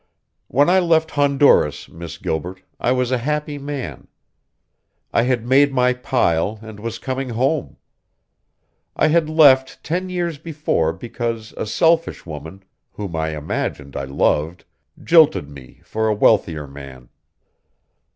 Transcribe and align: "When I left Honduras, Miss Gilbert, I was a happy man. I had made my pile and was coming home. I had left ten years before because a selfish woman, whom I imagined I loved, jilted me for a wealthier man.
"When 0.47 0.67
I 0.67 0.79
left 0.79 1.11
Honduras, 1.11 1.87
Miss 1.87 2.17
Gilbert, 2.17 2.63
I 2.79 2.91
was 2.91 3.11
a 3.11 3.19
happy 3.19 3.59
man. 3.59 4.07
I 5.13 5.21
had 5.21 5.45
made 5.47 5.71
my 5.71 5.93
pile 5.93 6.57
and 6.63 6.79
was 6.79 6.97
coming 6.97 7.29
home. 7.29 7.77
I 8.95 9.09
had 9.09 9.29
left 9.29 9.83
ten 9.83 10.09
years 10.09 10.39
before 10.39 10.91
because 10.91 11.53
a 11.55 11.67
selfish 11.67 12.25
woman, 12.25 12.63
whom 12.93 13.15
I 13.15 13.37
imagined 13.37 13.95
I 13.95 14.05
loved, 14.05 14.65
jilted 15.03 15.47
me 15.47 15.81
for 15.83 16.07
a 16.07 16.15
wealthier 16.15 16.65
man. 16.65 17.09